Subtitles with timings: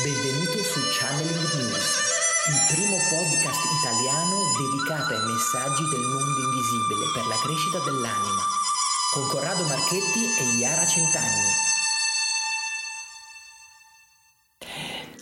[0.00, 1.84] Benvenuto su Channeling News,
[2.48, 8.40] il primo podcast italiano dedicato ai messaggi del mondo invisibile per la crescita dell'anima,
[9.12, 11.52] con Corrado Marchetti e Iara Centanni.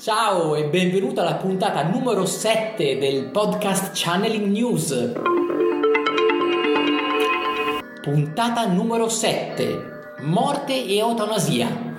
[0.00, 5.12] Ciao e benvenuto alla puntata numero 7 del podcast Channeling News.
[8.00, 10.14] Puntata numero 7.
[10.20, 11.89] Morte e eutanasia.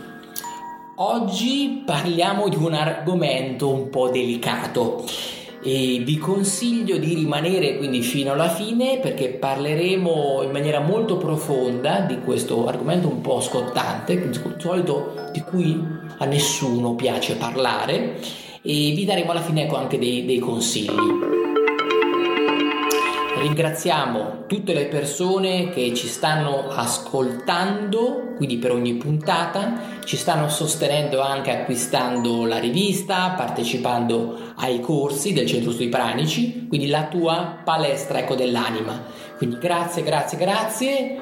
[1.04, 5.03] Oggi parliamo di un argomento un po' delicato
[5.63, 12.02] e vi consiglio di rimanere quindi fino alla fine perché parleremo in maniera molto profonda
[12.02, 15.84] di questo argomento un po' scottante, di solito di cui
[16.20, 18.20] a nessuno piace parlare
[18.62, 21.41] e vi daremo alla fine ecco anche dei, dei consigli.
[23.41, 31.22] Ringraziamo tutte le persone che ci stanno ascoltando, quindi per ogni puntata, ci stanno sostenendo
[31.22, 38.20] anche acquistando la rivista, partecipando ai corsi del Centro Studi Pranici, quindi la tua palestra
[38.20, 39.05] ecco dell'anima.
[39.38, 41.20] Quindi grazie, grazie, grazie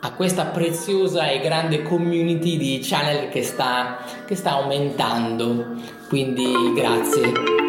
[0.00, 5.74] a questa preziosa e grande community di channel che sta, che sta aumentando.
[6.08, 7.67] Quindi grazie.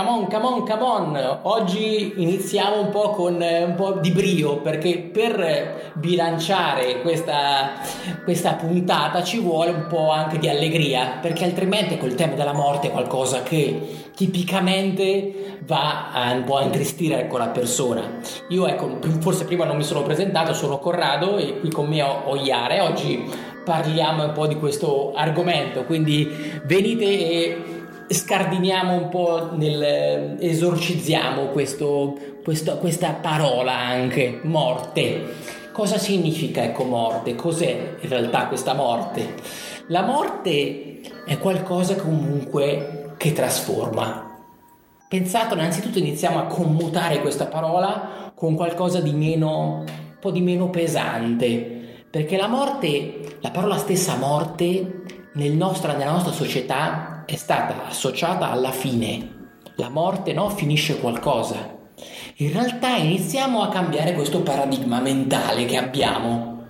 [0.00, 1.38] Come on, come on, come on!
[1.42, 7.72] Oggi iniziamo un po' con eh, un po' di brio perché per bilanciare questa,
[8.24, 12.86] questa puntata ci vuole un po' anche di allegria perché altrimenti col tema della morte
[12.86, 18.20] è qualcosa che tipicamente va a un po' a intristire ecco, la persona.
[18.48, 22.36] Io ecco, forse prima non mi sono presentato, sono Corrado e qui con me ho,
[22.36, 22.80] Iare.
[22.80, 23.22] Oggi
[23.62, 26.26] parliamo un po' di questo argomento, quindi
[26.64, 27.79] venite e
[28.12, 35.34] scardiniamo un po' nel esorcizziamo questo, questo, questa parola anche morte.
[35.72, 37.36] Cosa significa ecco morte?
[37.36, 39.34] Cos'è in realtà questa morte?
[39.88, 44.38] La morte è qualcosa comunque che trasforma.
[45.08, 50.68] Pensate innanzitutto iniziamo a commutare questa parola con qualcosa di meno un po' di meno
[50.68, 51.78] pesante
[52.10, 55.02] perché la morte la parola stessa morte
[55.34, 59.38] nel nostra, nella nostra società è stata associata alla fine.
[59.76, 61.78] La morte no, finisce qualcosa.
[62.36, 66.64] In realtà iniziamo a cambiare questo paradigma mentale che abbiamo.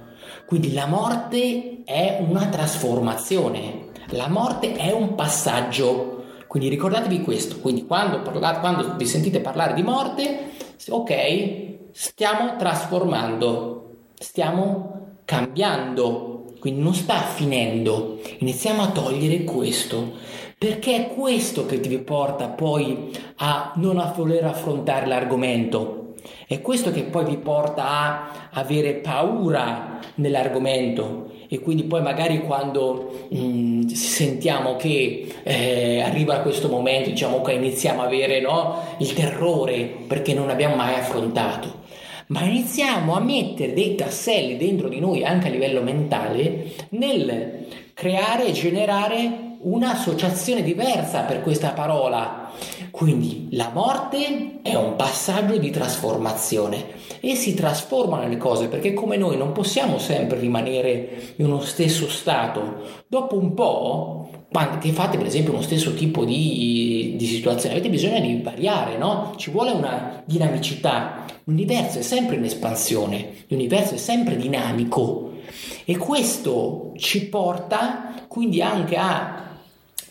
[0.45, 6.25] Quindi la morte è una trasformazione, la morte è un passaggio.
[6.47, 10.51] Quindi ricordatevi questo, quindi quando, parlate, quando vi sentite parlare di morte,
[10.89, 18.21] ok, stiamo trasformando, stiamo cambiando, quindi non sta finendo.
[18.39, 20.13] Iniziamo a togliere questo,
[20.61, 26.17] perché è questo che ti porta poi a non voler affrontare l'argomento.
[26.47, 33.29] È questo che poi vi porta a avere paura nell'argomento e quindi poi magari quando
[33.31, 39.15] mh, mm, sentiamo che eh, arriva questo momento diciamo che iniziamo a avere no, il
[39.15, 41.79] terrore perché non abbiamo mai affrontato
[42.27, 48.49] ma iniziamo a mettere dei tasselli dentro di noi anche a livello mentale nel creare
[48.49, 52.51] e generare un'associazione diversa per questa parola.
[52.91, 59.17] Quindi la morte è un passaggio di trasformazione e si trasformano le cose perché come
[59.17, 63.03] noi non possiamo sempre rimanere in uno stesso stato.
[63.07, 64.31] Dopo un po'
[64.81, 69.35] che fate per esempio uno stesso tipo di, di situazione, avete bisogno di variare, no?
[69.37, 71.25] Ci vuole una dinamicità.
[71.45, 75.33] L'universo è sempre in espansione, l'universo è sempre dinamico
[75.85, 79.50] e questo ci porta quindi anche a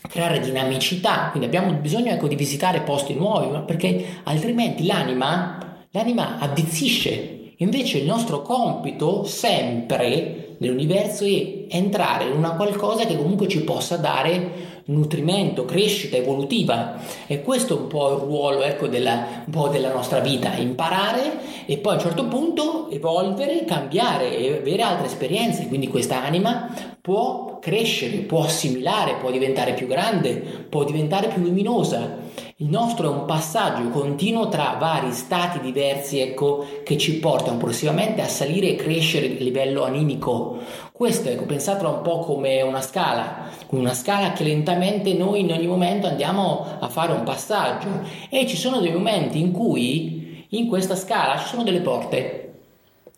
[0.08, 7.54] creare dinamicità, quindi abbiamo bisogno ecco, di visitare posti nuovi, perché altrimenti l'anima, l'anima addizzisce.
[7.58, 13.96] Invece il nostro compito sempre nell'universo è entrare in una qualcosa che comunque ci possa
[13.96, 19.92] dare nutrimento, crescita evolutiva e questo è un po' il ruolo ecco, della, po della
[19.92, 25.68] nostra vita, imparare e poi a un certo punto evolvere, cambiare e avere altre esperienze,
[25.68, 32.18] quindi questa anima può crescere, può assimilare, può diventare più grande, può diventare più luminosa.
[32.56, 38.20] Il nostro è un passaggio continuo tra vari stati diversi, ecco, che ci portano progressivamente
[38.20, 40.58] a salire e crescere a livello animico.
[41.00, 45.66] Questo, ecco, pensatelo un po' come una scala, una scala che lentamente noi in ogni
[45.66, 47.88] momento andiamo a fare un passaggio.
[48.28, 52.52] E ci sono dei momenti in cui in questa scala ci sono delle porte.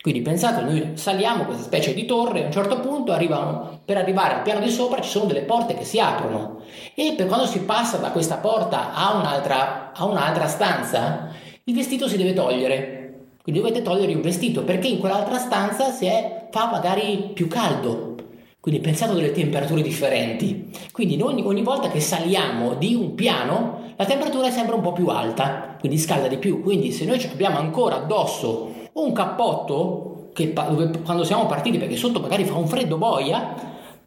[0.00, 4.34] Quindi pensate, noi saliamo questa specie di torre, a un certo punto arrivano, per arrivare
[4.34, 6.60] al piano di sopra ci sono delle porte che si aprono.
[6.94, 11.30] E per quando si passa da questa porta a un'altra, a un'altra stanza,
[11.64, 13.01] il vestito si deve togliere.
[13.42, 18.14] Quindi dovete togliere il vestito perché in quell'altra stanza si è, fa magari più caldo.
[18.60, 20.70] Quindi pensate a delle temperature differenti.
[20.92, 24.92] Quindi ogni, ogni, volta che saliamo di un piano, la temperatura è sempre un po'
[24.92, 26.62] più alta, quindi scalda di più.
[26.62, 32.44] Quindi se noi abbiamo ancora addosso un cappotto, che quando siamo partiti, perché sotto magari
[32.44, 33.52] fa un freddo boia,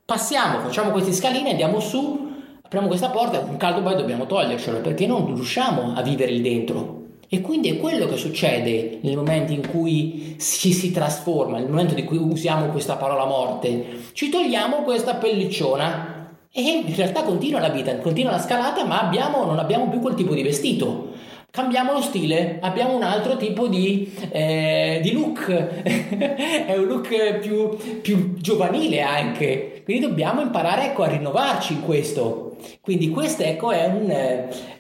[0.06, 5.06] passiamo, facciamo queste scaline, andiamo su, apriamo questa porta, un caldo boia dobbiamo togliercelo, perché
[5.06, 7.05] non riusciamo a vivere lì dentro.
[7.36, 11.94] E quindi è quello che succede nel momento in cui ci si trasforma, nel momento
[12.00, 14.04] in cui usiamo questa parola morte.
[14.14, 19.44] Ci togliamo questa pellicciona e in realtà continua la vita, continua la scalata, ma abbiamo,
[19.44, 21.10] non abbiamo più quel tipo di vestito.
[21.52, 25.50] Cambiamo lo stile, abbiamo un altro tipo di, eh, di look,
[25.84, 32.45] è un look più, più, giovanile anche, quindi dobbiamo imparare ecco, a rinnovarci in questo.
[32.82, 34.10] Quindi questo ecco, è un,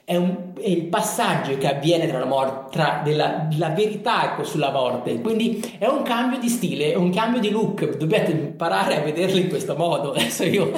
[0.06, 4.44] è, un, è, il passaggio che avviene tra la, morte, tra della, la verità ecco,
[4.44, 5.22] sulla morte.
[5.22, 7.98] Quindi è un cambio di stile, è un cambio di look.
[7.98, 10.12] Dobbiate imparare a vederlo in questo modo.
[10.16, 10.72] Adesso io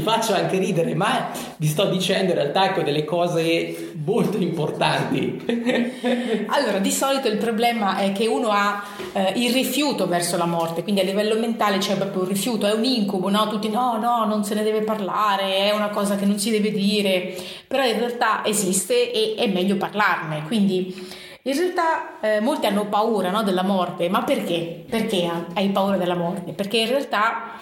[0.00, 5.44] faccio anche ridere, ma vi sto dicendo in realtà ecco, delle cose molto importanti.
[6.48, 8.82] allora, di solito il problema è che uno ha
[9.12, 12.72] eh, il rifiuto verso la morte, quindi a livello mentale c'è proprio un rifiuto, è
[12.72, 13.48] un incubo, no?
[13.48, 16.70] Tutti no, no, non se ne deve parlare, è una cosa che non si deve
[16.70, 17.34] dire,
[17.66, 20.42] però in realtà realtà esiste e è meglio parlarne.
[20.46, 20.94] Quindi
[21.42, 24.84] in realtà eh, molti hanno paura no, della morte, ma perché?
[24.88, 26.52] Perché hai paura della morte?
[26.52, 27.52] Perché in realtà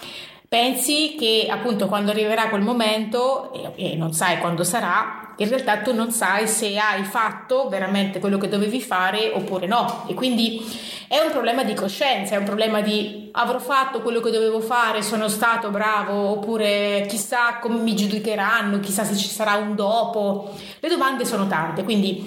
[0.49, 5.79] pensi che appunto quando arriverà quel momento e, e non sai quando sarà, in realtà
[5.79, 10.05] tu non sai se hai fatto veramente quello che dovevi fare oppure no.
[10.09, 10.61] E quindi
[11.07, 15.03] è un problema di coscienza, è un problema di avrò fatto quello che dovevo fare,
[15.03, 20.55] sono stato bravo, oppure chissà come mi giudicheranno, chissà se ci sarà un dopo.
[20.81, 22.27] Le domande sono tante, quindi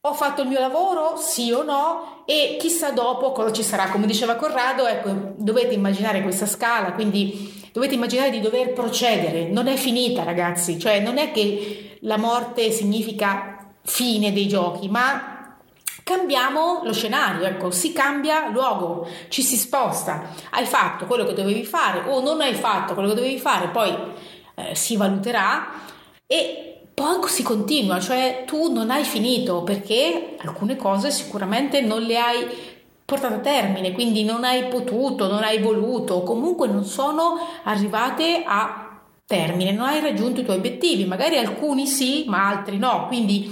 [0.00, 3.88] ho fatto il mio lavoro, sì o no, e chissà dopo cosa ci sarà.
[3.88, 9.48] Come diceva Corrado, ecco, dovete immaginare questa scala, quindi dovete immaginare di dover procedere.
[9.48, 15.56] Non è finita, ragazzi, cioè non è che la morte significa fine dei giochi, ma
[16.04, 20.28] cambiamo lo scenario, ecco, si cambia luogo, ci si sposta.
[20.50, 23.94] Hai fatto quello che dovevi fare o non hai fatto quello che dovevi fare, poi
[24.54, 25.68] eh, si valuterà
[26.26, 26.67] e
[26.98, 32.46] poi si continua, cioè tu non hai finito perché alcune cose sicuramente non le hai
[33.04, 39.00] portate a termine, quindi non hai potuto, non hai voluto, comunque non sono arrivate a
[39.24, 43.48] termine, non hai raggiunto i tuoi obiettivi, magari alcuni sì, ma altri no, quindi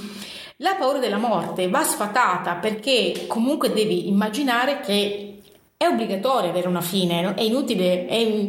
[0.57, 5.39] la paura della morte va sfatata perché comunque devi immaginare che
[5.77, 8.49] è obbligatorio avere una fine, è inutile, è,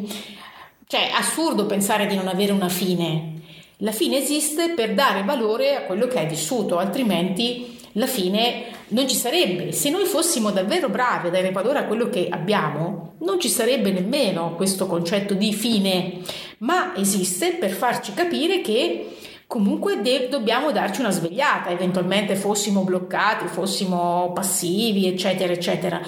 [0.87, 3.36] cioè assurdo pensare di non avere una fine.
[3.81, 9.07] La fine esiste per dare valore a quello che hai vissuto, altrimenti la fine non
[9.07, 9.71] ci sarebbe.
[9.71, 13.91] Se noi fossimo davvero bravi a dare valore a quello che abbiamo, non ci sarebbe
[13.91, 16.21] nemmeno questo concetto di fine,
[16.59, 19.15] ma esiste per farci capire che
[19.45, 26.01] comunque de- dobbiamo darci una svegliata, eventualmente fossimo bloccati, fossimo passivi, eccetera, eccetera.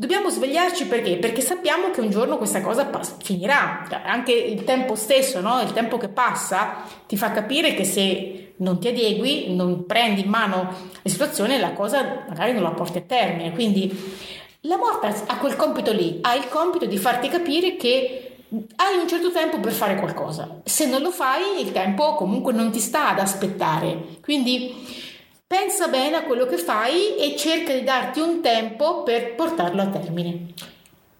[0.00, 1.18] Dobbiamo svegliarci perché?
[1.18, 3.86] Perché sappiamo che un giorno questa cosa pass- finirà.
[4.06, 5.60] Anche il tempo stesso, no?
[5.60, 10.30] il tempo che passa, ti fa capire che se non ti adegui, non prendi in
[10.30, 13.52] mano la situazione, la cosa magari non la porti a termine.
[13.52, 13.94] Quindi
[14.62, 18.36] la morte ha quel compito lì, ha il compito di farti capire che
[18.76, 20.62] hai un certo tempo per fare qualcosa.
[20.64, 24.16] Se non lo fai, il tempo comunque non ti sta ad aspettare.
[24.22, 25.09] Quindi
[25.50, 29.88] pensa bene a quello che fai e cerca di darti un tempo per portarlo a
[29.88, 30.54] termine.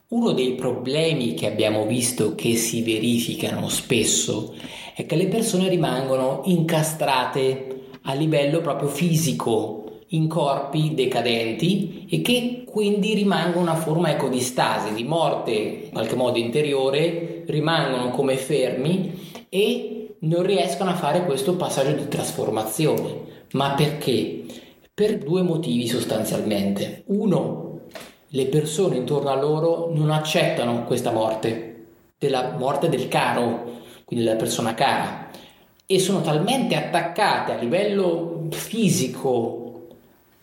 [0.07, 4.55] Uno dei problemi che abbiamo visto che si verificano spesso
[4.95, 12.63] è che le persone rimangono incastrate a livello proprio fisico in corpi decadenti e che
[12.65, 19.35] quindi rimangono una forma di stasi, di morte in qualche modo interiore, rimangono come fermi
[19.49, 23.30] e non riescono a fare questo passaggio di trasformazione.
[23.53, 24.45] Ma perché?
[24.93, 27.03] Per due motivi sostanzialmente.
[27.07, 27.81] Uno,
[28.29, 31.87] le persone intorno a loro non accettano questa morte,
[32.19, 35.31] della morte del caro, quindi della persona cara,
[35.87, 39.89] e sono talmente attaccate a livello fisico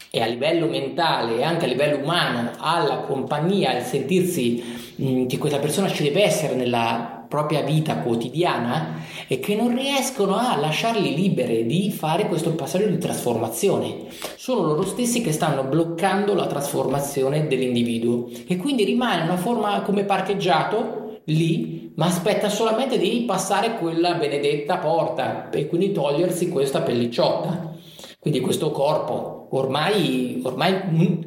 [0.09, 5.37] e a livello mentale e anche a livello umano alla compagnia, al sentirsi mh, che
[5.37, 11.15] questa persona ci deve essere nella propria vita quotidiana e che non riescono a lasciarli
[11.15, 14.05] libere di fare questo passaggio di trasformazione.
[14.35, 20.03] Sono loro stessi che stanno bloccando la trasformazione dell'individuo e quindi rimane una forma come
[20.03, 27.75] parcheggiato lì, ma aspetta solamente di passare quella benedetta porta e quindi togliersi questa pellicciotta,
[28.19, 30.73] quindi questo corpo ormai, ormai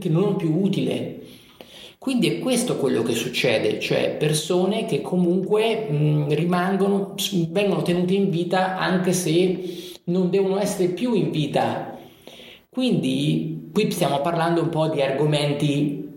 [0.03, 1.20] non più utile.
[2.01, 7.15] Quindi è questo quello che succede, cioè persone che comunque mh, rimangono,
[7.51, 11.99] vengono tenute in vita anche se non devono essere più in vita.
[12.71, 16.09] Quindi qui stiamo parlando un po' di argomenti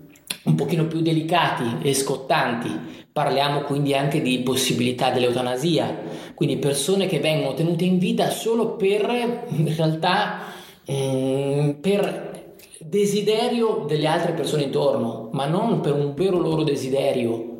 [0.44, 2.70] un pochino più delicati e scottanti.
[3.12, 9.46] Parliamo quindi anche di possibilità dell'eutanasia, quindi persone che vengono tenute in vita solo per
[9.50, 10.46] in realtà
[10.86, 12.43] mh, per
[12.86, 17.52] desiderio delle altre persone intorno, ma non per un vero loro desiderio.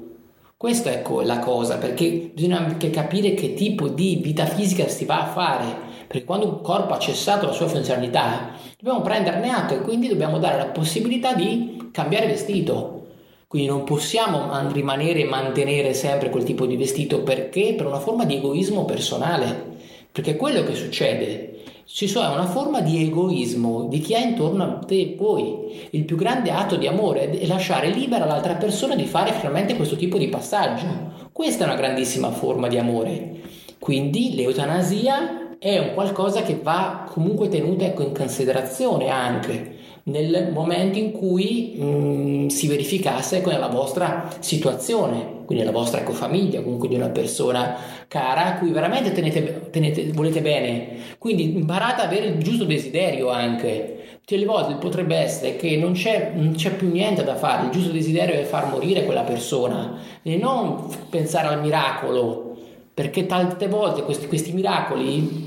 [0.58, 5.06] Questa è ecco la cosa, perché bisogna anche capire che tipo di vita fisica si
[5.06, 5.66] va a fare,
[6.08, 10.40] perché quando un corpo ha cessato la sua funzionalità, dobbiamo prenderne atto e quindi dobbiamo
[10.40, 13.02] dare la possibilità di cambiare vestito.
[13.48, 18.26] Quindi non possiamo rimanere e mantenere sempre quel tipo di vestito perché per una forma
[18.26, 19.78] di egoismo personale,
[20.12, 24.64] perché è quello che succede ci sono una forma di egoismo di chi ha intorno
[24.64, 25.88] a te poi.
[25.92, 29.96] Il più grande atto di amore è lasciare libera l'altra persona di fare finalmente questo
[29.96, 30.86] tipo di passaggio.
[31.32, 33.42] Questa è una grandissima forma di amore.
[33.80, 39.73] Quindi l'eutanasia è un qualcosa che va comunque tenuta ecco, in considerazione anche
[40.06, 46.02] nel momento in cui mh, mm, si verificasse ecco, nella vostra situazione, quindi nella vostra
[46.02, 47.76] ecofamiglia, comunque di una persona
[48.08, 50.88] cara a cui veramente tenete, tenete, volete bene.
[51.18, 54.00] Quindi imparate ad avere il giusto desiderio anche.
[54.26, 57.92] Tutte volte potrebbe essere che non c'è, non c'è più niente da fare, il giusto
[57.92, 62.56] desiderio è far morire quella persona e non pensare al miracolo,
[62.94, 65.43] perché tante volte questi, questi miracoli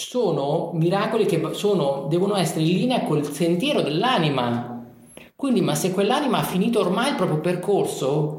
[0.00, 4.84] sono miracoli che sono, devono essere in linea col sentiero dell'anima.
[5.36, 8.38] Quindi, ma se quell'anima ha finito ormai il proprio percorso,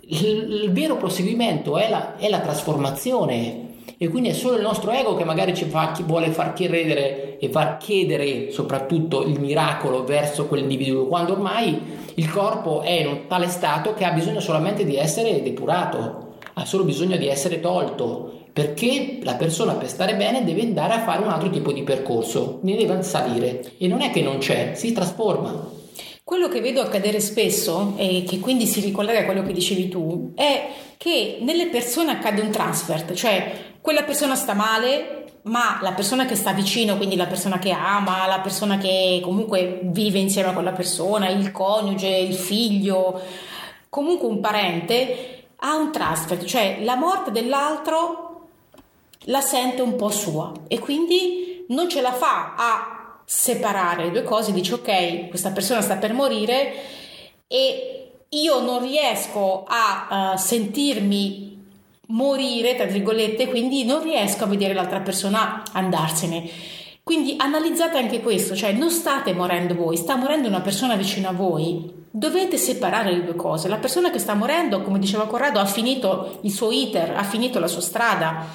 [0.00, 3.64] il, il vero proseguimento è la, è la, trasformazione.
[3.98, 7.48] E quindi è solo il nostro ego che magari ci fa, vuole far credere e
[7.50, 11.80] far chiedere soprattutto il miracolo verso quell'individuo, quando ormai
[12.14, 16.25] il corpo è in un tale stato che ha bisogno solamente di essere depurato,
[16.58, 21.02] ha solo bisogno di essere tolto perché la persona per stare bene deve andare a
[21.02, 24.72] fare un altro tipo di percorso, ne deve salire e non è che non c'è,
[24.74, 25.68] si trasforma.
[26.24, 30.32] Quello che vedo accadere spesso e che quindi si ricollega a quello che dicevi tu
[30.34, 36.24] è che nelle persone accade un transfert, cioè quella persona sta male, ma la persona
[36.24, 40.54] che sta vicino, quindi la persona che ama, la persona che comunque vive insieme a
[40.54, 43.20] quella persona, il coniuge, il figlio,
[43.90, 48.48] comunque un parente, ha un transfert, cioè la morte dell'altro
[49.28, 54.22] la sente un po' sua e quindi non ce la fa a separare le due
[54.22, 56.74] cose, dice ok, questa persona sta per morire
[57.46, 61.46] e io non riesco a uh, sentirmi
[62.08, 66.48] morire, tra virgolette, quindi non riesco a vedere l'altra persona andarsene.
[67.06, 71.32] Quindi analizzate anche questo, cioè non state morendo voi, sta morendo una persona vicino a
[71.32, 71.88] voi.
[72.10, 73.68] Dovete separare le due cose.
[73.68, 77.60] La persona che sta morendo, come diceva Corrado, ha finito il suo iter, ha finito
[77.60, 78.46] la sua strada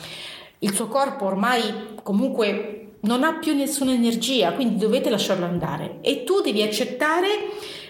[0.63, 6.23] il suo corpo ormai comunque non ha più nessuna energia, quindi dovete lasciarlo andare e
[6.23, 7.27] tu devi accettare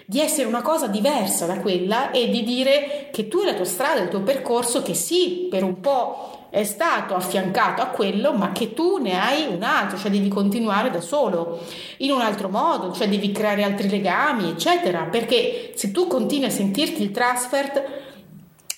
[0.06, 3.64] di essere una cosa diversa da quella e di dire che tu e la tua
[3.64, 8.52] strada, il tuo percorso, che sì, per un po' è stato affiancato a quello, ma
[8.52, 11.60] che tu ne hai un altro, cioè devi continuare da solo,
[11.98, 16.50] in un altro modo, cioè devi creare altri legami, eccetera, perché se tu continui a
[16.50, 17.82] sentirti il transfert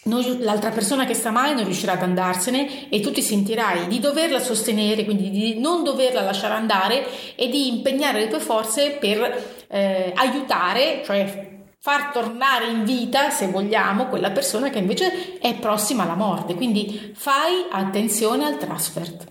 [0.04, 3.98] non, l'altra persona che sta male non riuscirà ad andarsene e tu ti sentirai di
[3.98, 7.04] doverla sostenere, quindi di non doverla lasciare andare
[7.34, 11.53] e di impegnare le tue forze per eh, aiutare, cioè
[11.84, 16.54] far tornare in vita, se vogliamo, quella persona che invece è prossima alla morte.
[16.54, 19.26] Quindi fai attenzione al transfert.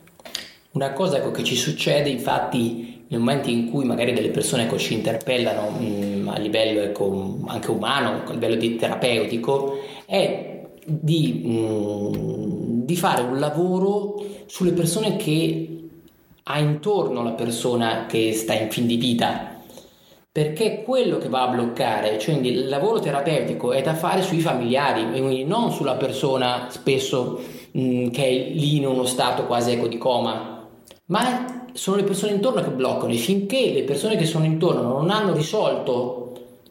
[0.74, 4.78] Una cosa ecco, che ci succede, infatti, nel momento in cui magari delle persone ecco,
[4.78, 11.42] ci interpellano mh, mm, a livello ecco, anche umano, a livello di terapeutico, è di,
[11.44, 15.88] mh, mm, di fare un lavoro sulle persone che
[16.44, 19.53] ha intorno la persona che sta in fin di vita
[20.34, 24.40] perché è quello che va a bloccare, cioè il lavoro terapeutico è da fare sui
[24.40, 29.74] familiari, quindi non sulla persona spesso mh, mm, che è lì in uno stato quasi
[29.74, 30.68] eco di coma,
[31.06, 35.12] ma sono le persone intorno che bloccano e finché le persone che sono intorno non
[35.12, 36.23] hanno risolto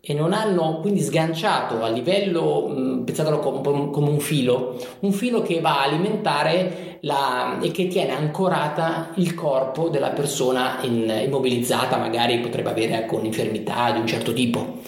[0.04, 5.78] e non hanno quindi sganciato a livello, pensatelo come, un filo, un filo che va
[5.78, 12.70] a alimentare la, e che tiene ancorata il corpo della persona in, immobilizzata, magari potrebbe
[12.70, 14.80] avere ecco, un'infermità di un certo tipo.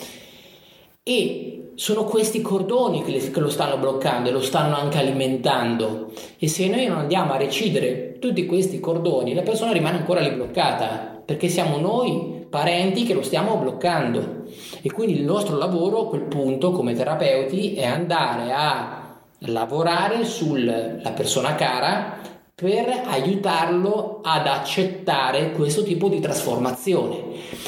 [1.04, 6.10] E sono questi cordoni che, le, che lo stanno bloccando e lo stanno anche alimentando.
[6.40, 10.32] E se noi non andiamo a recidere tutti questi cordoni, la persona rimane ancora lì
[10.32, 14.44] bloccata, perché siamo noi parenti che lo stiamo bloccando
[14.80, 21.10] e quindi il nostro lavoro a quel punto come terapeuti è andare a lavorare sulla
[21.12, 22.16] persona cara
[22.54, 27.16] per aiutarlo ad accettare questo tipo di trasformazione.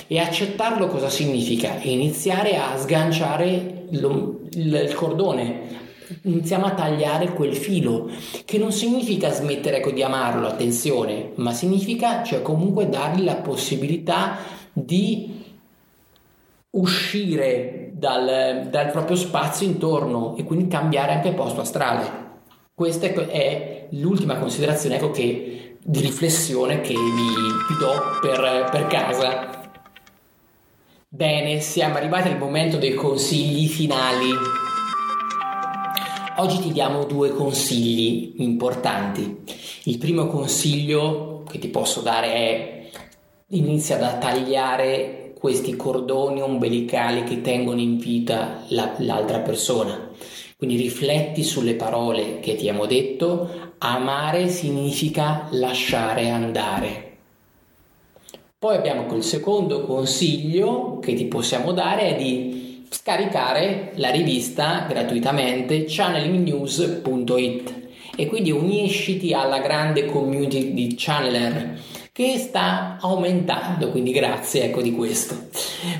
[0.06, 1.78] E accettarlo cosa significa?
[1.80, 5.62] Iniziare a sganciare lo, il, cordone,
[6.22, 8.08] iniziamo a tagliare quel filo,
[8.44, 14.54] che non significa smettere ecco, di amarlo, attenzione, ma significa cioè, comunque dargli la possibilità
[14.78, 15.42] di
[16.70, 22.24] uscire dal, dal proprio spazio intorno e quindi cambiare anche posto astrale.
[22.74, 29.70] Questa è l'ultima considerazione ecco, che, di riflessione che vi, vi do per, per casa.
[31.08, 34.28] Bene, siamo arrivati al momento dei consigli finali.
[36.36, 39.42] Oggi ti diamo due consigli importanti.
[39.84, 42.75] Il primo consiglio che ti posso dare è
[43.50, 50.10] inizia da tagliare questi cordoni ombelicali che tengono in vita la, l'altra persona.
[50.56, 53.74] Quindi rifletti sulle parole che ti abbiamo detto.
[53.78, 57.04] Amare significa lasciare andare.
[58.58, 65.84] Poi abbiamo quel secondo consiglio che ti possiamo dare è di scaricare la rivista gratuitamente
[65.86, 67.74] channelingnews.it
[68.16, 71.78] e quindi unisciti alla grande community di channeler
[72.16, 75.36] che sta aumentando, quindi grazie ecco di questo.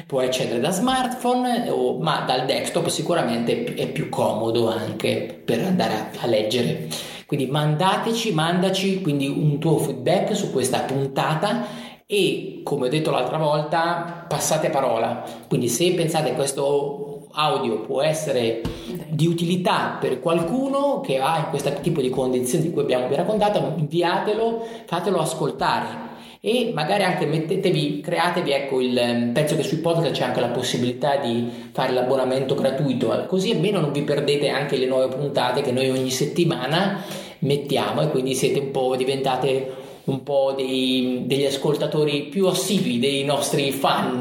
[0.07, 5.93] Puoi accedere da smartphone, o, ma dal desktop sicuramente è più comodo anche per andare
[5.93, 6.89] a, a leggere.
[7.27, 11.67] Quindi mandateci, mandaci quindi un tuo feedback su questa puntata
[12.07, 15.23] e come ho detto l'altra volta passate parola.
[15.47, 18.63] Quindi se pensate questo audio può essere
[19.11, 24.67] di utilità per qualcuno che ha questo tipo di condizioni di cui abbiamo raccontato, inviatelo,
[24.87, 26.06] fatelo ascoltare
[26.47, 30.51] e magari anche mettetevi, createvi ecco il ehm, penso che sui podcast c'è anche la
[30.51, 35.73] possibilità di fare l'abbonamento gratuito, così almeno non vi perdete anche le nuove puntate che
[35.73, 37.03] noi ogni settimana
[37.41, 39.75] mettiamo e quindi siete un po' diventate
[40.05, 44.21] un po' dei, degli ascoltatori più assidui dei nostri fan.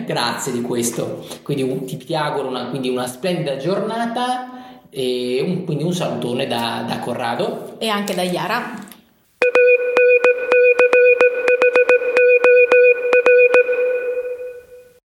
[0.06, 1.22] Grazie di questo.
[1.42, 6.82] Quindi un, ti, ti auguro una, una splendida giornata e un, quindi un salutone da,
[6.88, 8.85] da Corrado e anche da Iara.